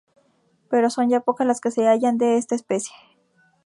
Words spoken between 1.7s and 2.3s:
hallan